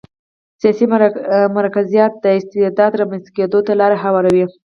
سیاسي 0.61 0.85
مرکزیت 1.57 2.11
د 2.23 2.25
استبداد 2.39 2.91
رامنځته 3.01 3.31
کېدو 3.37 3.59
ته 3.65 3.71
لار 3.79 3.91
هواروي. 4.03 4.45